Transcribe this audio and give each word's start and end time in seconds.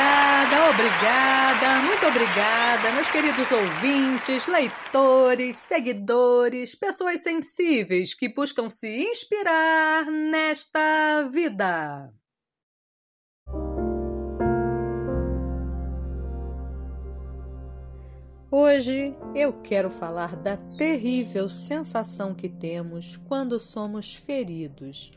Obrigada, 0.00 0.70
obrigada, 0.70 1.82
muito 1.82 2.06
obrigada, 2.06 2.92
meus 2.92 3.10
queridos 3.10 3.52
ouvintes, 3.52 4.46
leitores, 4.46 5.56
seguidores, 5.56 6.74
pessoas 6.74 7.20
sensíveis 7.20 8.14
que 8.14 8.32
buscam 8.32 8.70
se 8.70 8.88
inspirar 8.88 10.06
nesta 10.06 11.28
vida. 11.30 12.10
Hoje 18.50 19.14
eu 19.34 19.52
quero 19.60 19.90
falar 19.90 20.34
da 20.34 20.56
terrível 20.78 21.50
sensação 21.50 22.34
que 22.34 22.48
temos 22.48 23.18
quando 23.28 23.60
somos 23.60 24.14
feridos, 24.14 25.12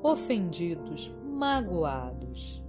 ofendidos, 0.00 1.12
magoados. 1.24 2.67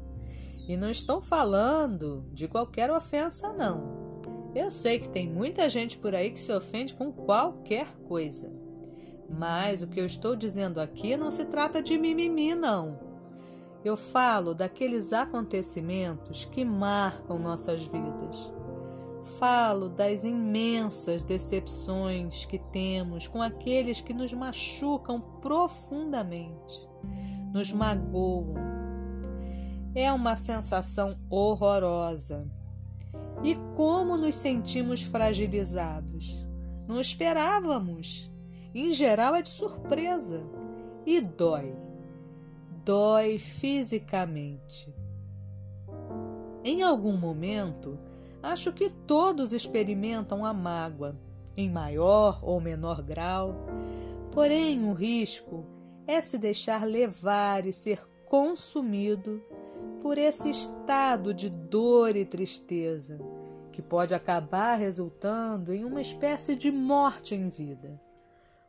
E 0.70 0.78
não 0.78 0.90
estou 0.90 1.20
falando 1.20 2.23
de 2.32 2.48
qualquer 2.48 2.90
ofensa, 2.90 3.52
não. 3.52 4.54
Eu 4.55 4.72
sei 4.72 5.00
que 5.00 5.10
tem 5.10 5.30
muita 5.30 5.68
gente 5.68 5.98
por 5.98 6.16
aí 6.16 6.32
que 6.32 6.40
se 6.40 6.54
ofende 6.54 6.94
com 6.94 7.12
qualquer 7.12 7.98
coisa. 8.08 8.50
Mas 9.30 9.82
o 9.82 9.88
que 9.88 10.00
eu 10.00 10.05
estou 10.05 10.34
dizendo 10.34 10.80
aqui 10.80 11.18
não 11.18 11.30
se 11.30 11.44
trata 11.44 11.84
de 11.84 11.98
mimimi, 11.98 12.55
não. 12.55 12.98
Eu 13.84 13.98
falo 13.98 14.54
daqueles 14.54 15.12
acontecimentos 15.12 16.46
que 16.46 16.63
marcam 16.63 17.38
nossas 17.38 17.82
vidas 17.84 18.60
Falo 19.38 19.90
das 19.90 20.24
imensas 20.24 21.21
decepções 21.21 22.46
que 22.46 22.58
temos 22.58 23.27
com 23.27 23.41
aqueles 23.41 24.02
que 24.02 24.13
nos 24.13 24.34
machucam 24.34 25.20
profundamente, 25.20 26.88
nos 27.54 27.71
magoam. 27.71 28.68
É 29.93 30.12
uma 30.12 30.35
sensação 30.35 31.18
horrorosa. 31.29 32.48
E 33.43 33.55
como 33.76 34.18
nos 34.18 34.35
sentimos 34.35 35.01
fragilizados? 35.01 36.46
Não 36.87 36.99
esperávamos. 36.99 38.31
Em 38.73 38.93
geral 38.93 39.35
é 39.35 39.41
de 39.41 39.49
surpresa 39.49 40.43
e 41.05 41.20
dói. 41.20 41.76
Dói 42.85 43.40
fisicamente. 43.40 44.93
Em 46.63 46.84
algum 46.84 47.18
momento, 47.18 47.98
Acho 48.41 48.71
que 48.71 48.90
todos 48.90 49.51
experimentam 49.51 50.46
a 50.46 50.53
mágoa, 50.53 51.13
em 51.57 51.70
maior 51.70 52.40
ou 52.41 52.62
menor 52.62 53.01
grau. 53.01 53.53
Porém, 54.31 54.85
o 54.85 54.93
risco 54.93 55.65
é 56.07 56.21
se 56.21 56.37
deixar 56.37 56.85
levar 56.85 57.65
e 57.65 57.74
ser 57.74 58.01
consumido 58.26 59.43
por 60.02 60.18
esse 60.18 60.50
estado 60.50 61.34
de 61.34 61.50
dor 61.50 62.16
e 62.16 62.26
tristeza, 62.26 63.20
que 63.72 63.82
pode 63.82 64.14
acabar 64.14 64.75
resultando 64.75 65.74
em 65.74 65.86
uma 65.86 66.02
espécie 66.02 66.56
de 66.56 66.72
morte 66.72 67.36
em 67.36 67.50
vida. 67.50 68.00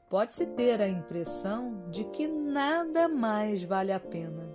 Pode-se 0.09 0.45
ter 0.47 0.83
a 0.83 0.89
impressão 0.89 1.89
de 1.91 2.05
que 2.05 2.27
nada 2.27 3.09
mais 3.09 3.63
vale 3.63 3.93
a 3.93 4.01
pena. 4.01 4.49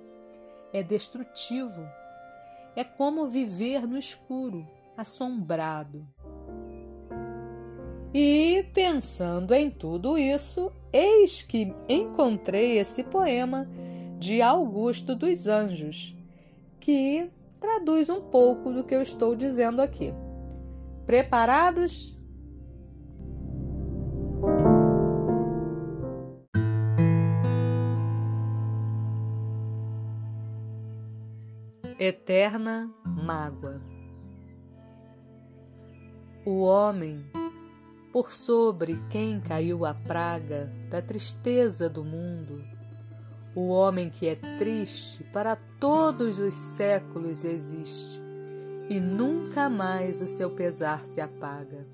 É 0.74 0.84
destrutivo. 0.84 1.82
É 2.76 2.84
como 2.84 3.28
viver 3.28 3.88
no 3.88 3.98
escuro, 3.98 4.68
assombrado. 4.98 6.06
E 8.14 8.66
pensando 8.74 9.54
em 9.54 9.70
tudo 9.70 10.18
isso, 10.18 10.72
eis 10.92 11.42
que 11.42 11.74
encontrei 11.90 12.78
esse 12.78 13.04
poema 13.04 13.68
de 14.18 14.42
Augusto 14.42 15.14
dos 15.16 15.48
Anjos, 15.48 16.15
que 16.86 17.32
traduz 17.60 18.10
um 18.10 18.22
pouco 18.22 18.72
do 18.72 18.84
que 18.84 18.94
eu 18.94 19.02
estou 19.02 19.36
dizendo 19.36 19.82
aqui. 19.82 20.14
Preparados? 21.08 22.16
Eterna 31.98 32.94
mágoa 33.04 33.82
o 36.46 36.62
homem, 36.62 37.26
por 38.14 38.32
sobre 38.32 39.02
quem 39.10 39.42
caiu 39.42 39.84
a 39.84 39.96
praga 39.96 40.72
da 40.92 41.02
tristeza 41.02 41.90
do 41.90 42.04
mundo, 42.04 42.64
o 43.56 43.70
homem 43.70 44.10
que 44.10 44.28
é 44.28 44.36
triste 44.58 45.24
para 45.32 45.56
todos 45.80 46.40
os 46.40 46.54
séculos 46.54 47.46
existe, 47.46 48.22
e 48.90 49.00
nunca 49.00 49.70
mais 49.70 50.22
o 50.22 50.28
seu 50.28 50.52
pesar 50.52 51.06
se 51.06 51.22
apaga. 51.22 51.88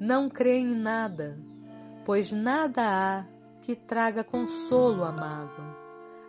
Não 0.00 0.28
crê 0.28 0.56
em 0.56 0.74
nada, 0.74 1.38
pois 2.04 2.32
nada 2.32 2.82
há 2.82 3.26
que 3.60 3.76
traga 3.76 4.24
consolo 4.24 5.04
à 5.04 5.12
mágoa, 5.12 5.76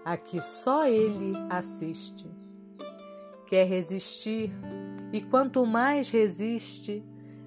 a 0.04 0.18
que 0.18 0.42
só 0.42 0.86
ele 0.86 1.34
assiste. 1.50 2.30
Quer 3.48 3.66
resistir, 3.66 4.52
e 5.14 5.22
quanto 5.22 5.66
mais 5.66 6.10
resiste, 6.10 7.04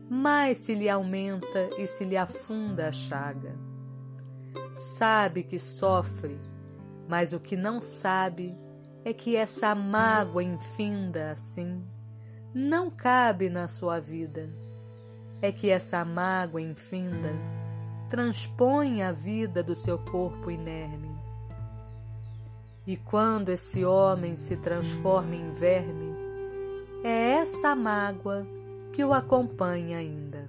mais 0.08 0.58
se 0.58 0.74
lhe 0.74 0.88
aumenta 0.88 1.68
e 1.78 1.86
se 1.86 2.02
lhe 2.02 2.16
afunda 2.16 2.88
a 2.88 2.92
chaga. 2.92 3.65
Sabe 4.76 5.42
que 5.42 5.58
sofre, 5.58 6.38
mas 7.08 7.32
o 7.32 7.40
que 7.40 7.56
não 7.56 7.80
sabe 7.80 8.56
é 9.04 9.12
que 9.12 9.36
essa 9.36 9.74
mágoa 9.74 10.42
infinda 10.42 11.30
assim 11.30 11.82
não 12.52 12.90
cabe 12.90 13.48
na 13.48 13.68
sua 13.68 14.00
vida. 14.00 14.50
É 15.40 15.52
que 15.52 15.70
essa 15.70 16.04
mágoa 16.04 16.60
infinda 16.60 17.32
transpõe 18.08 19.02
a 19.02 19.12
vida 19.12 19.62
do 19.62 19.76
seu 19.76 19.98
corpo 19.98 20.50
inerme. 20.50 21.14
E 22.86 22.96
quando 22.96 23.48
esse 23.48 23.84
homem 23.84 24.36
se 24.36 24.56
transforma 24.56 25.34
em 25.34 25.52
verme, 25.52 26.14
é 27.02 27.32
essa 27.32 27.74
mágoa 27.74 28.46
que 28.92 29.04
o 29.04 29.12
acompanha 29.12 29.98
ainda. 29.98 30.48